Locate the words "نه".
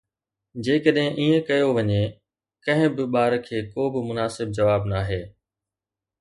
4.91-4.97